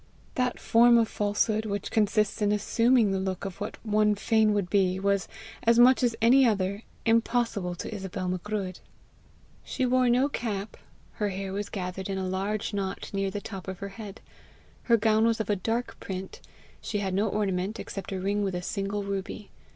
[0.33, 4.67] That form of falsehood which consists in assuming the look of what one fain would
[4.67, 5.27] be, was,
[5.61, 8.79] as much as any other, impossible to Isobel Macruadh.
[9.63, 10.75] She wore no cap;
[11.21, 14.21] her hair was gathered in a large knot near the top of her head.
[14.85, 16.41] Her gown was of a dark print;
[16.81, 19.51] she had no ornament except a ring with a single ruby.